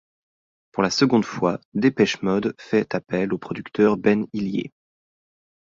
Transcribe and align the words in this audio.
Pour 0.71 0.81
la 0.81 0.89
seconde 0.89 1.25
fois, 1.25 1.59
Depeche 1.75 2.23
Mode 2.23 2.47
a 2.57 2.63
fait 2.63 2.95
appel 2.95 3.33
au 3.33 3.37
producteur 3.37 3.97
Ben 3.97 4.25
Hillier. 4.33 4.71